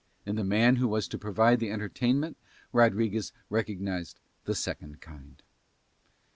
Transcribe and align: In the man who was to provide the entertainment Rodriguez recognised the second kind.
In 0.25 0.35
the 0.35 0.43
man 0.43 0.77
who 0.77 0.87
was 0.87 1.07
to 1.09 1.19
provide 1.19 1.59
the 1.59 1.69
entertainment 1.69 2.35
Rodriguez 2.73 3.33
recognised 3.51 4.19
the 4.45 4.55
second 4.55 4.99
kind. 4.99 5.43